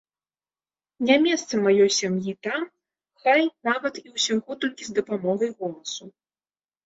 Не 1.07 1.15
месца 1.25 1.53
маёй 1.65 1.89
сям'і 1.97 2.33
там, 2.47 2.61
хай 3.25 3.41
нават 3.69 4.01
і 4.05 4.15
ўсяго 4.15 4.51
толькі 4.65 4.83
з 4.87 4.91
дапамогай 5.01 5.51
голасу. 5.61 6.03